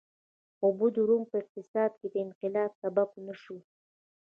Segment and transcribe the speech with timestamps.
[0.63, 3.61] اوبه د روم په اقتصاد کې د انقلاب سبب نه شوې.